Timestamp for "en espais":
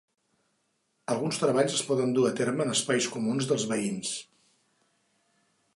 2.67-3.09